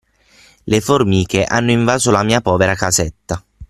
Le 0.65 0.81
formiche 0.81 1.43
hanno 1.43 1.69
invaso 1.69 2.09
la 2.09 2.23
mia 2.23 2.41
povera 2.41 2.73
casetta. 2.73 3.45